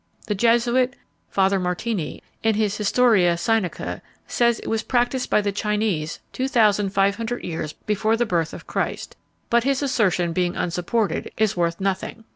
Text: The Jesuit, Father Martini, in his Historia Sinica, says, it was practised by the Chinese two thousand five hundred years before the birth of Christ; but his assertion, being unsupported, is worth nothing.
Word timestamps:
The 0.25 0.33
Jesuit, 0.33 0.95
Father 1.29 1.59
Martini, 1.59 2.23
in 2.41 2.55
his 2.55 2.75
Historia 2.77 3.35
Sinica, 3.37 4.01
says, 4.25 4.57
it 4.57 4.67
was 4.67 4.81
practised 4.81 5.29
by 5.29 5.41
the 5.41 5.51
Chinese 5.51 6.19
two 6.33 6.47
thousand 6.47 6.89
five 6.89 7.17
hundred 7.17 7.43
years 7.43 7.73
before 7.73 8.17
the 8.17 8.25
birth 8.25 8.51
of 8.51 8.65
Christ; 8.65 9.15
but 9.51 9.63
his 9.63 9.83
assertion, 9.83 10.33
being 10.33 10.55
unsupported, 10.55 11.29
is 11.37 11.55
worth 11.55 11.79
nothing. 11.79 12.23